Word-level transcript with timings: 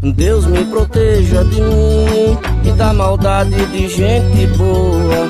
Deus 0.00 0.46
me 0.46 0.64
proteja 0.64 1.42
de 1.44 1.60
mim 1.60 2.38
e 2.64 2.72
da 2.76 2.92
maldade 2.92 3.66
de 3.66 3.88
gente 3.88 4.46
boa. 4.56 5.28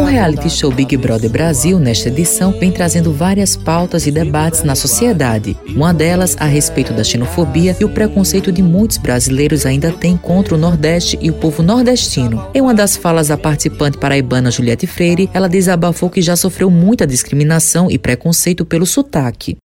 O 0.00 0.04
reality 0.04 0.48
show 0.48 0.70
Big 0.70 0.96
Brother 0.96 1.28
Brasil, 1.28 1.78
nesta 1.78 2.08
edição, 2.08 2.52
vem 2.52 2.70
trazendo 2.70 3.12
várias 3.12 3.56
pautas 3.56 4.06
e 4.06 4.12
debates 4.12 4.62
na 4.62 4.76
sociedade. 4.76 5.56
Uma 5.68 5.92
delas 5.92 6.36
a 6.38 6.44
respeito 6.44 6.92
da 6.92 7.02
xenofobia 7.02 7.76
e 7.80 7.84
o 7.84 7.88
preconceito 7.88 8.52
de 8.52 8.62
muitos 8.62 8.96
brasileiros 8.96 9.66
ainda 9.66 9.90
têm 9.90 10.16
contra 10.16 10.54
o 10.54 10.58
Nordeste 10.58 11.18
e 11.20 11.28
o 11.28 11.34
povo 11.34 11.62
nordestino. 11.62 12.46
Em 12.54 12.60
uma 12.60 12.74
das 12.74 12.96
falas 12.96 13.28
da 13.28 13.36
participante 13.36 13.98
paraibana 13.98 14.52
Juliette 14.52 14.86
Freire, 14.86 15.28
ela 15.34 15.48
desabafou 15.48 16.08
que 16.08 16.22
já 16.22 16.36
sofreu 16.36 16.70
muita 16.70 17.06
discriminação 17.06 17.90
e 17.90 17.98
preconceito 17.98 18.64
pelo 18.64 18.86
sotaque. 18.86 19.56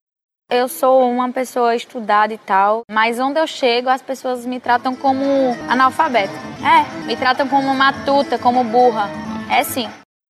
Eu 0.54 0.68
sou 0.68 1.10
uma 1.10 1.32
pessoa 1.32 1.74
estudada 1.78 2.34
e 2.34 2.38
tal, 2.38 2.82
mas 2.92 3.18
onde 3.22 3.40
eu 3.40 3.48
chego 3.48 3.88
as 3.88 4.02
pessoas 4.02 4.46
me 4.46 4.60
tratam 4.60 4.94
como 4.94 5.24
analfabeta. 5.70 6.34
É, 6.60 7.06
me 7.06 7.16
tratam 7.16 7.48
como 7.48 7.74
matuta, 7.74 8.38
como 8.38 8.62
burra. 8.62 9.10
É 9.50 9.64
sim. 9.64 9.88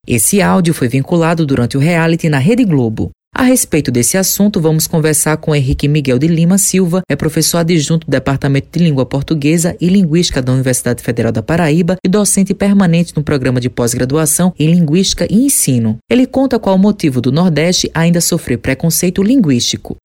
Esse 0.08 0.40
áudio 0.40 0.76
foi 0.76 0.88
vinculado 0.88 1.44
durante 1.44 1.76
o 1.76 1.80
reality 1.80 2.30
na 2.30 2.38
Rede 2.38 2.64
Globo. 2.64 3.10
A 3.34 3.42
respeito 3.42 3.90
desse 3.90 4.16
assunto, 4.16 4.62
vamos 4.62 4.86
conversar 4.86 5.38
com 5.38 5.56
Henrique 5.56 5.88
Miguel 5.88 6.20
de 6.20 6.28
Lima 6.28 6.60
Silva, 6.60 7.02
é 7.10 7.16
professor 7.16 7.58
adjunto 7.58 8.06
do 8.06 8.12
Departamento 8.12 8.68
de 8.78 8.84
Língua 8.84 9.08
Portuguesa 9.08 9.76
e 9.82 9.88
Linguística 9.88 10.40
da 10.40 10.52
Universidade 10.52 11.02
Federal 11.02 11.32
da 11.32 11.42
Paraíba 11.42 11.96
e 12.06 12.10
docente 12.10 12.54
permanente 12.54 13.16
no 13.16 13.24
programa 13.24 13.60
de 13.60 13.72
pós-graduação 13.72 14.54
em 14.60 14.70
Linguística 14.70 15.26
e 15.32 15.46
Ensino. 15.46 15.98
Ele 16.08 16.28
conta 16.28 16.60
qual 16.60 16.76
o 16.76 16.80
motivo 16.80 17.20
do 17.20 17.32
Nordeste 17.32 17.90
ainda 17.92 18.22
sofrer 18.22 18.58
preconceito 18.58 19.24
linguístico. 19.24 19.98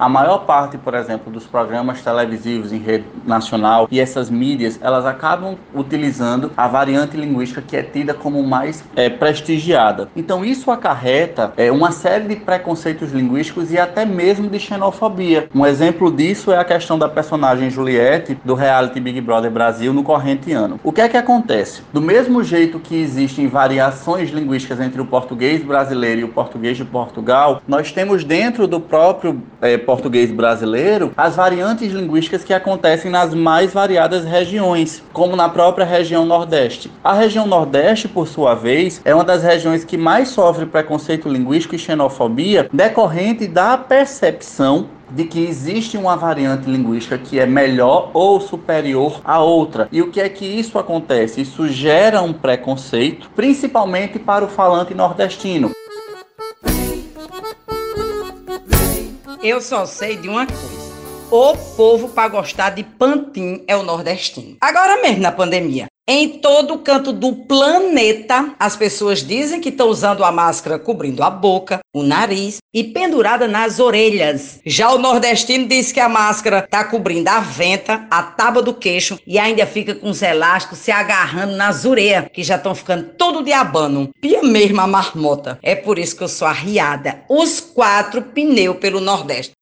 A 0.00 0.08
maior 0.08 0.46
parte, 0.46 0.78
por 0.78 0.94
exemplo, 0.94 1.30
dos 1.30 1.46
programas 1.46 2.00
televisivos 2.00 2.72
em 2.72 2.78
rede 2.78 3.04
nacional 3.26 3.86
e 3.90 4.00
essas 4.00 4.30
mídias, 4.30 4.78
elas 4.80 5.04
acabam 5.04 5.56
utilizando 5.74 6.50
a 6.56 6.66
variante 6.66 7.18
linguística 7.18 7.60
que 7.60 7.76
é 7.76 7.82
tida 7.82 8.14
como 8.14 8.42
mais 8.42 8.82
é, 8.96 9.10
prestigiada. 9.10 10.08
Então 10.16 10.42
isso 10.42 10.70
acarreta 10.70 11.52
é, 11.54 11.70
uma 11.70 11.92
série 11.92 12.28
de 12.28 12.36
preconceitos 12.36 13.12
linguísticos 13.12 13.70
e 13.70 13.78
até 13.78 14.06
mesmo 14.06 14.48
de 14.48 14.58
xenofobia. 14.58 15.50
Um 15.54 15.66
exemplo 15.66 16.10
disso 16.10 16.50
é 16.50 16.56
a 16.56 16.64
questão 16.64 16.98
da 16.98 17.06
personagem 17.06 17.68
Juliette 17.68 18.38
do 18.42 18.54
reality 18.54 19.00
Big 19.00 19.20
Brother 19.20 19.50
Brasil 19.50 19.92
no 19.92 20.02
corrente 20.02 20.50
ano. 20.50 20.80
O 20.82 20.92
que 20.92 21.02
é 21.02 21.10
que 21.10 21.16
acontece? 21.18 21.82
Do 21.92 22.00
mesmo 22.00 22.42
jeito 22.42 22.78
que 22.78 22.96
existem 22.96 23.48
variações 23.48 24.30
linguísticas 24.30 24.80
entre 24.80 25.02
o 25.02 25.04
português 25.04 25.62
brasileiro 25.62 26.22
e 26.22 26.24
o 26.24 26.28
português 26.28 26.78
de 26.78 26.86
Portugal, 26.86 27.60
nós 27.68 27.92
temos 27.92 28.24
dentro 28.24 28.66
do 28.66 28.80
próprio 28.80 29.42
é, 29.60 29.89
português 29.90 30.30
brasileiro 30.30 31.10
as 31.16 31.34
variantes 31.34 31.92
linguísticas 31.92 32.44
que 32.44 32.54
acontecem 32.54 33.10
nas 33.10 33.34
mais 33.34 33.72
variadas 33.72 34.24
regiões, 34.24 35.02
como 35.12 35.34
na 35.34 35.48
própria 35.48 35.84
região 35.84 36.24
Nordeste. 36.24 36.92
A 37.02 37.12
região 37.12 37.44
Nordeste, 37.44 38.06
por 38.06 38.28
sua 38.28 38.54
vez, 38.54 39.00
é 39.04 39.12
uma 39.12 39.24
das 39.24 39.42
regiões 39.42 39.82
que 39.82 39.96
mais 39.96 40.28
sofre 40.28 40.64
preconceito 40.64 41.28
linguístico 41.28 41.74
e 41.74 41.78
xenofobia 41.78 42.70
decorrente 42.72 43.48
da 43.48 43.76
percepção 43.76 44.86
de 45.10 45.24
que 45.24 45.44
existe 45.44 45.96
uma 45.96 46.16
variante 46.16 46.70
linguística 46.70 47.18
que 47.18 47.40
é 47.40 47.46
melhor 47.46 48.10
ou 48.14 48.40
superior 48.40 49.20
à 49.24 49.40
outra. 49.40 49.88
E 49.90 50.00
o 50.00 50.10
que 50.12 50.20
é 50.20 50.28
que 50.28 50.44
isso 50.44 50.78
acontece? 50.78 51.40
Isso 51.40 51.66
gera 51.68 52.22
um 52.22 52.32
preconceito, 52.32 53.28
principalmente 53.34 54.20
para 54.20 54.44
o 54.44 54.48
falante 54.48 54.94
nordestino. 54.94 55.72
Eu 59.42 59.58
só 59.62 59.86
sei 59.86 60.16
de 60.16 60.28
uma 60.28 60.46
coisa. 60.46 60.90
O 61.30 61.56
povo 61.74 62.10
para 62.10 62.28
gostar 62.28 62.70
de 62.70 62.84
pantin 62.84 63.64
é 63.66 63.74
o 63.74 63.82
nordestino. 63.82 64.58
Agora 64.60 65.00
mesmo 65.00 65.22
na 65.22 65.32
pandemia, 65.32 65.86
em 66.12 66.28
todo 66.28 66.78
canto 66.78 67.12
do 67.12 67.32
planeta, 67.32 68.52
as 68.58 68.74
pessoas 68.74 69.24
dizem 69.24 69.60
que 69.60 69.68
estão 69.68 69.86
usando 69.86 70.24
a 70.24 70.32
máscara 70.32 70.76
cobrindo 70.76 71.22
a 71.22 71.30
boca, 71.30 71.78
o 71.94 72.02
nariz 72.02 72.58
e 72.74 72.82
pendurada 72.82 73.46
nas 73.46 73.78
orelhas. 73.78 74.58
Já 74.66 74.90
o 74.90 74.98
nordestino 74.98 75.68
diz 75.68 75.92
que 75.92 76.00
a 76.00 76.08
máscara 76.08 76.58
está 76.58 76.82
cobrindo 76.82 77.28
a 77.30 77.38
venta, 77.38 78.08
a 78.10 78.24
tábua 78.24 78.60
do 78.60 78.74
queixo 78.74 79.20
e 79.24 79.38
ainda 79.38 79.64
fica 79.66 79.94
com 79.94 80.10
os 80.10 80.20
elásticos 80.20 80.78
se 80.78 80.90
agarrando 80.90 81.54
nas 81.54 81.84
orelhas, 81.84 82.26
que 82.32 82.42
já 82.42 82.56
estão 82.56 82.74
ficando 82.74 83.10
todo 83.16 83.44
diabano. 83.44 84.10
Pia 84.20 84.42
mesmo 84.42 84.80
a 84.80 84.88
marmota. 84.88 85.60
É 85.62 85.76
por 85.76 85.96
isso 85.96 86.16
que 86.16 86.24
eu 86.24 86.28
sou 86.28 86.48
arriada. 86.48 87.22
Os 87.28 87.60
quatro 87.60 88.20
pneus 88.20 88.78
pelo 88.78 89.00
Nordeste. 89.00 89.52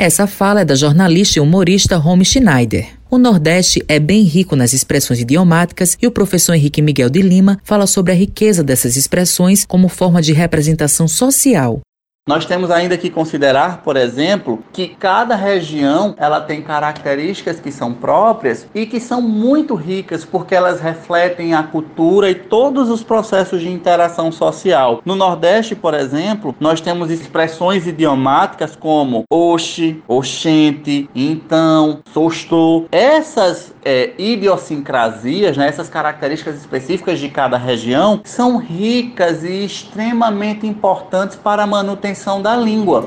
Essa 0.00 0.28
fala 0.28 0.60
é 0.60 0.64
da 0.64 0.76
jornalista 0.76 1.40
e 1.40 1.42
humorista 1.42 1.96
Romy 1.96 2.24
Schneider. 2.24 2.86
O 3.10 3.18
Nordeste 3.18 3.82
é 3.88 3.98
bem 3.98 4.22
rico 4.22 4.54
nas 4.54 4.72
expressões 4.72 5.18
idiomáticas 5.18 5.98
e 6.00 6.06
o 6.06 6.12
professor 6.12 6.54
Henrique 6.54 6.80
Miguel 6.80 7.10
de 7.10 7.20
Lima 7.20 7.58
fala 7.64 7.84
sobre 7.84 8.12
a 8.12 8.14
riqueza 8.14 8.62
dessas 8.62 8.96
expressões 8.96 9.64
como 9.66 9.88
forma 9.88 10.22
de 10.22 10.32
representação 10.32 11.08
social. 11.08 11.80
Nós 12.28 12.44
temos 12.44 12.70
ainda 12.70 12.98
que 12.98 13.08
considerar, 13.08 13.78
por 13.78 13.96
exemplo, 13.96 14.62
que 14.70 14.88
cada 14.88 15.34
região 15.34 16.14
ela 16.18 16.42
tem 16.42 16.60
características 16.60 17.58
que 17.58 17.72
são 17.72 17.94
próprias 17.94 18.68
e 18.74 18.84
que 18.84 19.00
são 19.00 19.22
muito 19.22 19.74
ricas 19.74 20.26
porque 20.26 20.54
elas 20.54 20.78
refletem 20.78 21.54
a 21.54 21.62
cultura 21.62 22.28
e 22.28 22.34
todos 22.34 22.90
os 22.90 23.02
processos 23.02 23.62
de 23.62 23.70
interação 23.70 24.30
social. 24.30 25.00
No 25.06 25.16
Nordeste, 25.16 25.74
por 25.74 25.94
exemplo, 25.94 26.54
nós 26.60 26.82
temos 26.82 27.10
expressões 27.10 27.86
idiomáticas 27.86 28.76
como 28.76 29.24
oxe, 29.32 30.02
oxente, 30.06 31.08
então, 31.14 32.00
sostou. 32.12 32.88
Essas 32.92 33.72
é, 33.88 34.12
idiosincrasias, 34.18 35.56
né, 35.56 35.66
essas 35.66 35.88
características 35.88 36.56
específicas 36.56 37.18
de 37.18 37.30
cada 37.30 37.56
região, 37.56 38.20
são 38.22 38.58
ricas 38.58 39.42
e 39.42 39.64
extremamente 39.64 40.66
importantes 40.66 41.36
para 41.36 41.62
a 41.62 41.66
manutenção 41.66 42.42
da 42.42 42.54
língua. 42.54 43.06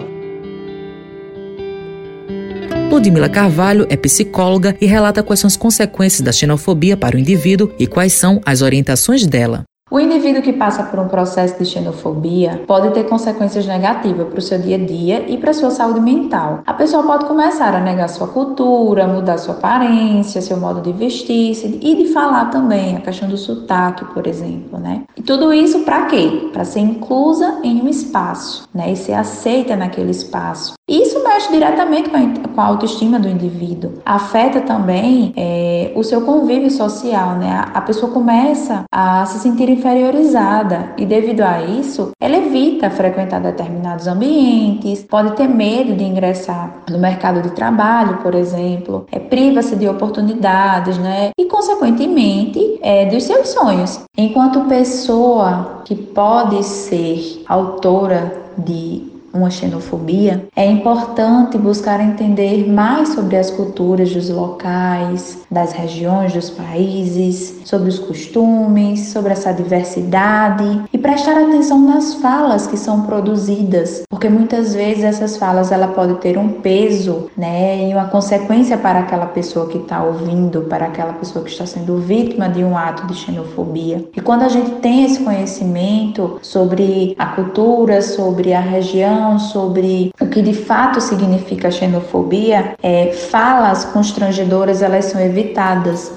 Ludmila 2.90 3.30
Carvalho 3.30 3.86
é 3.90 3.96
psicóloga 3.96 4.76
e 4.82 4.88
relata 4.88 5.22
quais 5.22 5.40
são 5.40 5.48
as 5.48 5.56
consequências 5.56 6.22
da 6.22 6.32
xenofobia 6.32 6.98
para 6.98 7.16
o 7.16 7.20
indivíduo 7.20 7.72
e 7.78 7.86
quais 7.86 8.14
são 8.14 8.42
as 8.44 8.64
orientações 8.64 9.26
dela. 9.28 9.64
O 9.94 10.00
indivíduo 10.00 10.42
que 10.42 10.54
passa 10.54 10.84
por 10.84 10.98
um 11.00 11.10
processo 11.10 11.60
de 11.60 11.66
xenofobia 11.66 12.64
pode 12.66 12.92
ter 12.92 13.04
consequências 13.10 13.68
negativas 13.68 14.26
para 14.30 14.40
o 14.40 14.42
seu 14.42 14.58
dia 14.58 14.78
a 14.78 14.80
dia 14.80 15.26
e 15.30 15.36
para 15.36 15.52
a 15.52 15.54
sua 15.54 15.70
saúde 15.70 16.00
mental. 16.00 16.62
A 16.66 16.74
pessoa 16.74 17.04
pode 17.04 17.26
começar 17.26 17.76
a 17.76 17.82
negar 17.82 18.08
sua 18.08 18.30
cultura, 18.30 19.06
mudar 19.06 19.38
sua 19.38 19.54
aparência, 19.54 20.42
seu 20.42 20.56
modo 20.56 20.80
de 20.80 20.94
vestir 20.94 21.58
e 21.82 21.94
de 21.94 22.14
falar 22.14 22.46
também, 22.46 22.96
a 22.96 23.02
questão 23.02 23.28
do 23.28 23.36
sotaque, 23.36 24.06
por 24.14 24.26
exemplo, 24.28 24.80
né? 24.80 25.04
E 25.18 25.22
tudo 25.22 25.54
isso 25.54 25.80
para 25.80 26.06
quê? 26.06 26.50
Para 26.54 26.64
ser 26.64 26.80
inclusa 26.80 27.60
em 27.62 27.82
um 27.82 27.90
espaço, 27.90 28.70
né? 28.74 28.94
E 28.94 28.96
ser 28.96 29.12
aceita 29.12 29.76
naquele 29.76 30.12
espaço. 30.12 30.72
Isso 30.88 31.24
mexe 31.24 31.50
diretamente 31.52 32.10
com 32.10 32.62
a, 32.62 32.66
autoestima 32.66 33.18
do 33.18 33.28
indivíduo. 33.28 33.94
Afeta 34.06 34.60
também 34.60 35.34
é, 35.38 35.92
o 35.96 36.04
seu 36.04 36.22
convívio 36.22 36.70
social, 36.70 37.38
né? 37.38 37.66
A 37.74 37.82
pessoa 37.82 38.12
começa 38.12 38.84
a 38.92 39.26
se 39.26 39.40
sentir 39.40 39.70
inferiorizada 39.82 40.94
e, 40.96 41.06
devido 41.06 41.42
a 41.42 41.62
isso, 41.64 42.12
ela 42.22 42.38
evita 42.38 42.90
frequentar 42.92 43.42
determinados 43.42 44.08
ambientes, 44.08 45.04
pode 45.04 45.36
ter 45.36 45.48
medo 45.48 45.96
de 45.96 46.04
ingressar 46.04 46.84
no 46.90 47.00
mercado 47.00 47.42
de 47.42 47.50
trabalho, 47.52 48.18
por 48.18 48.36
exemplo, 48.36 49.08
é, 49.12 49.18
priva-se 49.18 49.76
de 49.76 49.88
oportunidades, 49.88 50.98
né? 51.00 51.32
E, 51.38 51.46
consequentemente, 51.46 52.80
é, 52.82 53.06
dos 53.08 53.24
seus 53.24 53.50
sonhos. 53.50 54.00
Enquanto 54.16 54.68
pessoa 54.68 55.82
que 55.84 55.96
pode 55.96 56.64
ser 56.64 57.44
autora 57.48 58.40
de 58.58 59.11
uma 59.34 59.50
xenofobia, 59.50 60.48
é 60.56 60.66
importante 60.66 61.58
buscar 61.58 62.02
entender 62.02 62.70
mais 62.72 63.10
sobre 63.10 63.38
as 63.38 63.50
culturas 63.50 64.14
dos 64.14 64.30
locais, 64.30 65.40
das 65.50 65.72
regiões, 65.74 66.34
dos 66.34 66.50
países, 66.50 67.62
sobre 67.66 67.90
os 67.90 68.00
costumes, 68.00 69.08
sobre 69.08 69.32
essa 69.32 69.52
diversidade 69.52 70.84
e 70.92 70.98
prestar 70.98 71.38
atenção 71.38 71.80
nas 71.80 72.16
falas 72.16 72.68
que 72.68 72.78
são 72.78 73.02
produzidas, 73.02 74.04
porque 74.10 74.30
muitas 74.30 74.74
vezes 74.74 75.04
essas 75.04 75.38
falas 75.38 75.72
ela 75.72 75.88
pode 75.90 76.16
ter 76.16 76.38
um 76.38 76.50
peso, 76.50 77.30
né, 77.38 77.90
e 77.90 77.94
uma 77.94 78.06
consequência 78.06 78.78
para 78.78 79.00
aquela 79.00 79.28
pessoa 79.28 79.68
que 79.68 79.78
está 79.78 80.04
ouvindo, 80.04 80.62
para 80.62 80.86
aquela 80.86 81.14
pessoa 81.14 81.44
que 81.44 81.52
está 81.52 81.66
sendo 81.66 81.98
vítima 81.98 82.50
de 82.50 82.64
um 82.64 82.78
ato 82.78 83.08
de 83.08 83.16
xenofobia. 83.16 84.06
E 84.16 84.22
quando 84.22 84.44
a 84.44 84.50
gente 84.50 84.72
tem 84.82 85.06
esse 85.06 85.20
conhecimento 85.20 86.40
sobre 86.42 87.16
a 87.18 87.28
cultura, 87.28 88.02
sobre 88.02 88.54
a 88.54 88.60
região 88.60 89.21
sobre 89.38 90.12
o 90.20 90.28
que 90.28 90.42
de 90.42 90.54
fato 90.54 91.00
significa 91.00 91.72
xenofobia, 91.72 92.76
é, 92.82 93.12
falas 93.12 93.86
constrangedoras 93.86 94.82
elas 94.82 95.06
são 95.06 95.22
evitadas. 95.22 96.12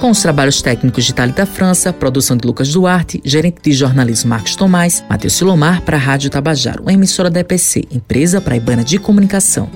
Com 0.00 0.10
os 0.10 0.22
trabalhos 0.22 0.62
técnicos 0.62 1.04
de 1.04 1.12
Thalita 1.12 1.44
França, 1.44 1.92
produção 1.92 2.34
de 2.34 2.46
Lucas 2.46 2.72
Duarte, 2.72 3.20
gerente 3.22 3.58
de 3.62 3.72
jornalismo 3.72 4.30
Marcos 4.30 4.56
Tomás, 4.56 5.04
Matheus 5.10 5.34
Silomar 5.34 5.82
para 5.82 5.98
a 5.98 6.00
Rádio 6.00 6.30
Tabajaro, 6.30 6.82
uma 6.82 6.92
emissora 6.92 7.28
da 7.28 7.40
EPC, 7.40 7.86
empresa 7.92 8.40
praibana 8.40 8.82
de 8.82 8.98
comunicação. 8.98 9.68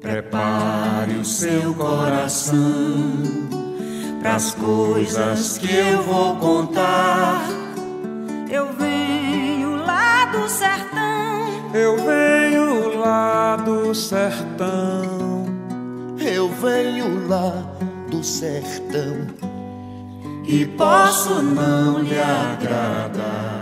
Prepare 0.00 1.14
o 1.20 1.24
seu 1.24 1.74
coração 1.74 2.60
para 4.20 4.36
as 4.36 4.54
coisas 4.54 5.58
que 5.58 5.74
eu 5.74 6.02
vou 6.04 6.36
contar. 6.36 7.59
Eu 11.80 11.96
venho 11.96 12.98
lá 12.98 13.56
do 13.56 13.94
sertão. 13.94 15.46
Eu 16.18 16.50
venho 16.50 17.26
lá 17.26 17.52
do 18.10 18.22
sertão. 18.22 19.26
E 20.46 20.66
posso 20.66 21.42
não 21.42 22.00
lhe 22.00 22.18
agradar 22.20 23.59